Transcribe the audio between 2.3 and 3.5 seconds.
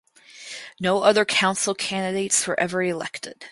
were ever elected.